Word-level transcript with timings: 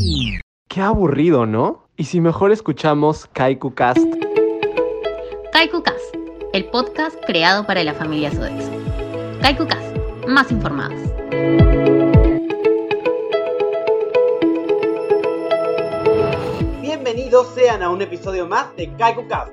Mm. 0.00 0.38
Qué 0.68 0.80
aburrido, 0.80 1.46
¿no? 1.46 1.88
Y 1.96 2.04
si 2.04 2.20
mejor 2.20 2.52
escuchamos 2.52 3.26
Kaiku 3.32 3.74
Cast. 3.74 4.06
Kaiku 5.52 5.82
Cast, 5.82 6.14
el 6.52 6.66
podcast 6.66 7.16
creado 7.26 7.66
para 7.66 7.82
la 7.82 7.94
familia 7.94 8.30
Sodexo. 8.30 8.70
Kaiku 9.42 9.66
Cast, 9.66 9.96
más 10.28 10.52
informados. 10.52 11.00
Bienvenidos 16.80 17.48
sean 17.54 17.82
a 17.82 17.90
un 17.90 18.00
episodio 18.00 18.46
más 18.46 18.74
de 18.76 18.94
Kaiku 18.96 19.26
Cast, 19.26 19.52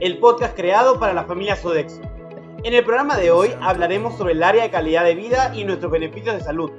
el 0.00 0.18
podcast 0.18 0.54
creado 0.54 1.00
para 1.00 1.14
la 1.14 1.24
familia 1.24 1.56
Sodexo. 1.56 2.09
En 2.62 2.74
el 2.74 2.84
programa 2.84 3.16
de 3.16 3.30
hoy 3.30 3.48
hablaremos 3.62 4.18
sobre 4.18 4.34
el 4.34 4.42
área 4.42 4.64
de 4.64 4.70
calidad 4.70 5.02
de 5.06 5.14
vida 5.14 5.50
y 5.54 5.64
nuestros 5.64 5.90
beneficios 5.90 6.34
de 6.34 6.42
salud. 6.42 6.70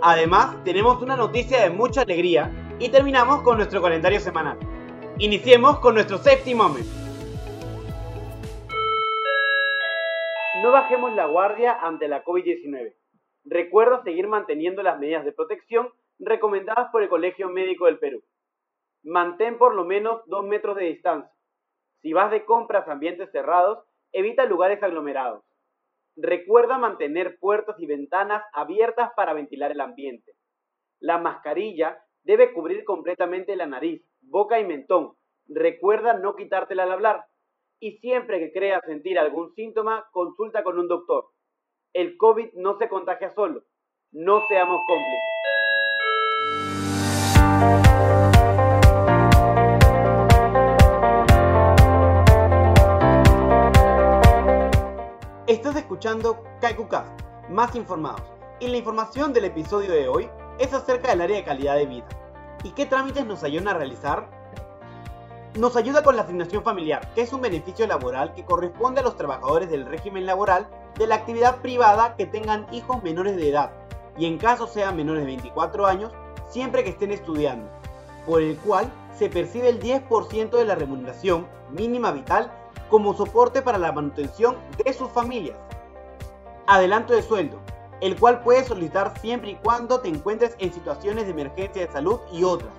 Además, 0.00 0.64
tenemos 0.64 1.02
una 1.02 1.14
noticia 1.14 1.60
de 1.60 1.68
mucha 1.68 2.00
alegría 2.00 2.50
y 2.78 2.88
terminamos 2.88 3.42
con 3.42 3.58
nuestro 3.58 3.82
calendario 3.82 4.18
semanal. 4.18 4.58
Iniciemos 5.18 5.78
con 5.80 5.92
nuestro 5.92 6.16
safety 6.16 6.54
moment. 6.54 6.86
No 10.62 10.72
bajemos 10.72 11.12
la 11.12 11.26
guardia 11.26 11.80
ante 11.82 12.08
la 12.08 12.24
COVID-19. 12.24 12.94
Recuerda 13.44 14.02
seguir 14.04 14.28
manteniendo 14.28 14.82
las 14.82 14.98
medidas 14.98 15.26
de 15.26 15.32
protección 15.32 15.90
recomendadas 16.18 16.90
por 16.90 17.02
el 17.02 17.10
Colegio 17.10 17.50
Médico 17.50 17.84
del 17.84 17.98
Perú. 17.98 18.22
Mantén 19.02 19.58
por 19.58 19.74
lo 19.74 19.84
menos 19.84 20.22
2 20.28 20.46
metros 20.46 20.76
de 20.76 20.86
distancia. 20.86 21.30
Si 22.00 22.14
vas 22.14 22.30
de 22.30 22.46
compras 22.46 22.88
a 22.88 22.92
ambientes 22.92 23.30
cerrados, 23.32 23.85
evita 24.12 24.44
lugares 24.44 24.82
aglomerados. 24.82 25.44
Recuerda 26.16 26.78
mantener 26.78 27.38
puertas 27.38 27.76
y 27.78 27.86
ventanas 27.86 28.42
abiertas 28.52 29.10
para 29.14 29.34
ventilar 29.34 29.72
el 29.72 29.80
ambiente. 29.80 30.32
La 30.98 31.18
mascarilla 31.18 32.02
debe 32.24 32.52
cubrir 32.52 32.84
completamente 32.84 33.54
la 33.54 33.66
nariz, 33.66 34.02
boca 34.22 34.58
y 34.58 34.64
mentón. 34.64 35.12
Recuerda 35.46 36.14
no 36.14 36.34
quitártela 36.34 36.84
al 36.84 36.92
hablar. 36.92 37.24
Y 37.78 37.98
siempre 37.98 38.38
que 38.38 38.52
creas 38.52 38.80
sentir 38.86 39.18
algún 39.18 39.54
síntoma, 39.54 40.06
consulta 40.10 40.64
con 40.64 40.78
un 40.78 40.88
doctor. 40.88 41.26
El 41.92 42.16
COVID 42.16 42.54
no 42.54 42.78
se 42.78 42.88
contagia 42.88 43.34
solo. 43.34 43.62
No 44.12 44.46
seamos 44.48 44.80
cómplices. 44.86 45.55
Escuchando 55.96 56.44
KaikuCast, 56.60 57.08
más 57.48 57.74
informados. 57.74 58.20
Y 58.60 58.68
la 58.68 58.76
información 58.76 59.32
del 59.32 59.46
episodio 59.46 59.90
de 59.90 60.08
hoy 60.08 60.28
es 60.58 60.74
acerca 60.74 61.08
del 61.08 61.22
área 61.22 61.38
de 61.38 61.44
calidad 61.44 61.76
de 61.76 61.86
vida. 61.86 62.06
¿Y 62.64 62.72
qué 62.72 62.84
trámites 62.84 63.24
nos 63.24 63.42
ayudan 63.42 63.68
a 63.68 63.78
realizar? 63.78 64.28
Nos 65.58 65.74
ayuda 65.74 66.02
con 66.02 66.14
la 66.14 66.22
asignación 66.22 66.62
familiar, 66.62 67.10
que 67.14 67.22
es 67.22 67.32
un 67.32 67.40
beneficio 67.40 67.86
laboral 67.86 68.34
que 68.34 68.44
corresponde 68.44 69.00
a 69.00 69.04
los 69.04 69.16
trabajadores 69.16 69.70
del 69.70 69.86
régimen 69.86 70.26
laboral 70.26 70.68
de 70.98 71.06
la 71.06 71.14
actividad 71.14 71.62
privada 71.62 72.14
que 72.14 72.26
tengan 72.26 72.66
hijos 72.74 73.02
menores 73.02 73.34
de 73.36 73.48
edad, 73.48 73.70
y 74.18 74.26
en 74.26 74.36
caso 74.36 74.66
sean 74.66 74.96
menores 74.96 75.22
de 75.22 75.28
24 75.28 75.86
años, 75.86 76.12
siempre 76.46 76.84
que 76.84 76.90
estén 76.90 77.10
estudiando, 77.10 77.70
por 78.26 78.42
el 78.42 78.58
cual 78.58 78.92
se 79.16 79.30
percibe 79.30 79.70
el 79.70 79.80
10% 79.80 80.50
de 80.50 80.64
la 80.66 80.74
remuneración 80.74 81.46
mínima 81.70 82.12
vital 82.12 82.52
como 82.90 83.14
soporte 83.14 83.62
para 83.62 83.78
la 83.78 83.92
manutención 83.92 84.56
de 84.84 84.92
sus 84.92 85.10
familias. 85.10 85.56
Adelanto 86.68 87.12
de 87.14 87.22
sueldo, 87.22 87.60
el 88.00 88.18
cual 88.18 88.42
puedes 88.42 88.66
solicitar 88.66 89.16
siempre 89.20 89.52
y 89.52 89.54
cuando 89.56 90.00
te 90.00 90.08
encuentres 90.08 90.56
en 90.58 90.72
situaciones 90.72 91.24
de 91.24 91.30
emergencia 91.30 91.86
de 91.86 91.92
salud 91.92 92.18
y 92.32 92.42
otras, 92.42 92.72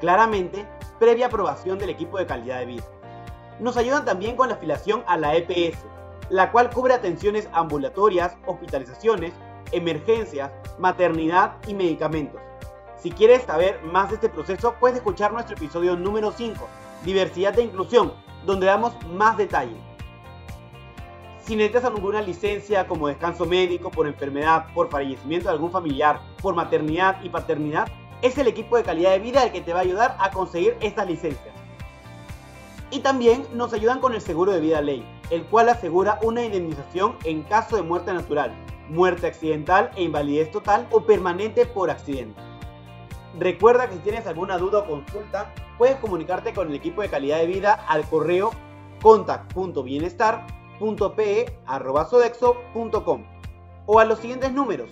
claramente 0.00 0.66
previa 0.98 1.26
aprobación 1.26 1.78
del 1.78 1.90
equipo 1.90 2.18
de 2.18 2.26
calidad 2.26 2.58
de 2.58 2.66
vida. 2.66 2.84
Nos 3.58 3.76
ayudan 3.76 4.04
también 4.04 4.36
con 4.36 4.48
la 4.48 4.56
afiliación 4.56 5.02
a 5.06 5.16
la 5.16 5.34
EPS, 5.36 5.78
la 6.28 6.52
cual 6.52 6.70
cubre 6.70 6.94
atenciones 6.94 7.48
ambulatorias, 7.52 8.36
hospitalizaciones, 8.46 9.32
emergencias, 9.72 10.50
maternidad 10.78 11.56
y 11.66 11.74
medicamentos. 11.74 12.40
Si 12.98 13.10
quieres 13.10 13.42
saber 13.44 13.82
más 13.82 14.10
de 14.10 14.16
este 14.16 14.28
proceso, 14.28 14.74
puedes 14.78 14.98
escuchar 14.98 15.32
nuestro 15.32 15.56
episodio 15.56 15.96
número 15.96 16.32
5, 16.32 16.68
Diversidad 17.04 17.58
e 17.58 17.62
Inclusión, 17.62 18.12
donde 18.44 18.66
damos 18.66 18.92
más 19.06 19.38
detalle. 19.38 19.89
Si 21.50 21.56
necesitas 21.56 21.84
alguna 21.84 22.22
licencia 22.22 22.86
como 22.86 23.08
descanso 23.08 23.44
médico, 23.44 23.90
por 23.90 24.06
enfermedad, 24.06 24.66
por 24.72 24.88
fallecimiento 24.88 25.48
de 25.48 25.54
algún 25.54 25.72
familiar, 25.72 26.20
por 26.40 26.54
maternidad 26.54 27.20
y 27.24 27.28
paternidad, 27.28 27.88
es 28.22 28.38
el 28.38 28.46
equipo 28.46 28.76
de 28.76 28.84
calidad 28.84 29.10
de 29.10 29.18
vida 29.18 29.42
el 29.42 29.50
que 29.50 29.60
te 29.60 29.72
va 29.72 29.80
a 29.80 29.82
ayudar 29.82 30.16
a 30.20 30.30
conseguir 30.30 30.76
estas 30.80 31.08
licencias. 31.08 31.52
Y 32.92 33.00
también 33.00 33.44
nos 33.52 33.72
ayudan 33.72 33.98
con 33.98 34.14
el 34.14 34.20
seguro 34.20 34.52
de 34.52 34.60
vida 34.60 34.80
ley, 34.80 35.04
el 35.30 35.42
cual 35.42 35.70
asegura 35.70 36.20
una 36.22 36.44
indemnización 36.44 37.16
en 37.24 37.42
caso 37.42 37.74
de 37.74 37.82
muerte 37.82 38.12
natural, 38.12 38.52
muerte 38.88 39.26
accidental 39.26 39.90
e 39.96 40.04
invalidez 40.04 40.52
total 40.52 40.86
o 40.92 41.00
permanente 41.00 41.66
por 41.66 41.90
accidente. 41.90 42.40
Recuerda 43.40 43.88
que 43.88 43.96
si 43.96 44.02
tienes 44.02 44.24
alguna 44.28 44.56
duda 44.56 44.78
o 44.78 44.86
consulta, 44.86 45.52
puedes 45.78 45.96
comunicarte 45.96 46.54
con 46.54 46.68
el 46.68 46.76
equipo 46.76 47.02
de 47.02 47.08
calidad 47.08 47.38
de 47.38 47.46
vida 47.46 47.72
al 47.88 48.04
correo 48.04 48.52
o 53.86 53.98
a 53.98 54.04
los 54.04 54.18
siguientes 54.18 54.52
números. 54.52 54.90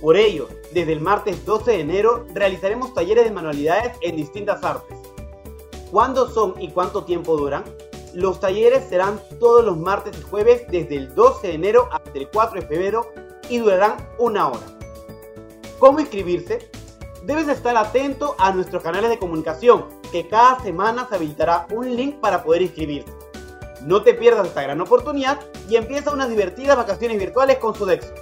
Por 0.01 0.17
ello, 0.17 0.47
desde 0.73 0.93
el 0.93 1.01
martes 1.01 1.45
12 1.45 1.69
de 1.69 1.79
enero 1.81 2.25
realizaremos 2.33 2.95
talleres 2.95 3.25
de 3.25 3.31
manualidades 3.31 3.95
en 4.01 4.15
distintas 4.15 4.63
artes. 4.63 4.97
¿Cuándo 5.91 6.27
son 6.31 6.59
y 6.59 6.71
cuánto 6.71 7.03
tiempo 7.03 7.37
duran? 7.37 7.63
Los 8.13 8.41
talleres 8.41 8.89
serán 8.89 9.21
todos 9.39 9.63
los 9.63 9.77
martes 9.77 10.17
y 10.19 10.21
jueves 10.21 10.63
desde 10.69 10.97
el 10.97 11.15
12 11.15 11.47
de 11.47 11.53
enero 11.53 11.87
hasta 11.91 12.11
el 12.13 12.29
4 12.29 12.59
de 12.59 12.67
febrero 12.67 13.13
y 13.49 13.59
durarán 13.59 13.95
una 14.17 14.49
hora. 14.49 14.65
¿Cómo 15.79 15.99
inscribirse? 15.99 16.69
Debes 17.23 17.47
estar 17.47 17.77
atento 17.77 18.35
a 18.37 18.51
nuestros 18.51 18.83
canales 18.83 19.09
de 19.09 19.19
comunicación, 19.19 19.85
que 20.11 20.27
cada 20.27 20.59
semana 20.59 21.07
se 21.07 21.15
habilitará 21.15 21.67
un 21.71 21.95
link 21.95 22.19
para 22.19 22.43
poder 22.43 22.63
inscribirse. 22.63 23.13
No 23.83 24.03
te 24.03 24.13
pierdas 24.13 24.47
esta 24.47 24.63
gran 24.63 24.81
oportunidad 24.81 25.39
y 25.69 25.77
empieza 25.77 26.11
unas 26.11 26.29
divertidas 26.29 26.75
vacaciones 26.75 27.17
virtuales 27.17 27.59
con 27.59 27.73
Sodexo. 27.75 28.13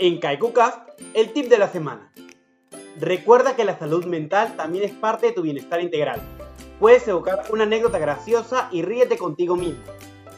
En 0.00 0.20
KaikuCast, 0.20 0.90
el 1.14 1.32
tip 1.32 1.48
de 1.48 1.58
la 1.58 1.66
semana. 1.66 2.12
Recuerda 3.00 3.56
que 3.56 3.64
la 3.64 3.76
salud 3.76 4.04
mental 4.04 4.54
también 4.56 4.84
es 4.84 4.92
parte 4.92 5.26
de 5.26 5.32
tu 5.32 5.42
bienestar 5.42 5.80
integral. 5.80 6.22
Puedes 6.78 7.08
evocar 7.08 7.42
una 7.50 7.64
anécdota 7.64 7.98
graciosa 7.98 8.68
y 8.70 8.82
ríete 8.82 9.18
contigo 9.18 9.56
mismo. 9.56 9.82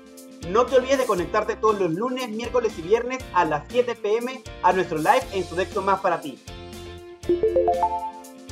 No 0.50 0.66
te 0.66 0.78
olvides 0.78 1.00
de 1.00 1.06
conectarte 1.06 1.56
todos 1.56 1.80
los 1.80 1.92
lunes, 1.92 2.30
miércoles 2.30 2.74
y 2.78 2.82
viernes 2.82 3.20
a 3.34 3.46
las 3.46 3.64
7 3.70 3.96
pm 3.96 4.44
a 4.64 4.74
nuestro 4.74 4.98
live 4.98 5.24
en 5.34 5.44
Sodexo 5.44 5.82
Más 5.82 6.02
para 6.02 6.22
ti. 6.22 6.40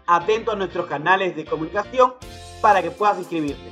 Atento 0.05 0.51
a 0.51 0.57
nuestros 0.57 0.87
canales 0.87 1.37
de 1.37 1.45
comunicación 1.45 2.15
para 2.59 2.81
que 2.81 2.91
puedas 2.91 3.17
inscribirte. 3.17 3.71